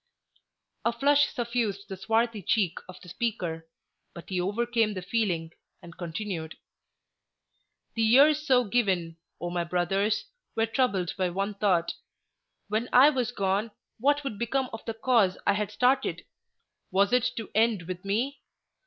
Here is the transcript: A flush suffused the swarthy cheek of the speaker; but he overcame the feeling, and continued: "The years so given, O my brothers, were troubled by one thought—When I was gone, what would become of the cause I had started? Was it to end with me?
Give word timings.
A 0.83 0.91
flush 0.91 1.27
suffused 1.31 1.87
the 1.87 1.95
swarthy 1.95 2.41
cheek 2.41 2.79
of 2.89 2.99
the 3.01 3.09
speaker; 3.09 3.67
but 4.15 4.29
he 4.29 4.41
overcame 4.41 4.95
the 4.95 5.03
feeling, 5.03 5.51
and 5.79 5.95
continued: 5.95 6.57
"The 7.93 8.01
years 8.01 8.39
so 8.43 8.63
given, 8.63 9.17
O 9.39 9.51
my 9.51 9.63
brothers, 9.63 10.25
were 10.55 10.65
troubled 10.65 11.13
by 11.19 11.29
one 11.29 11.53
thought—When 11.53 12.89
I 12.91 13.11
was 13.11 13.31
gone, 13.31 13.69
what 13.99 14.23
would 14.23 14.39
become 14.39 14.71
of 14.73 14.83
the 14.85 14.95
cause 14.95 15.37
I 15.45 15.53
had 15.53 15.69
started? 15.69 16.25
Was 16.89 17.13
it 17.13 17.29
to 17.37 17.51
end 17.53 17.83
with 17.83 18.03
me? 18.03 18.41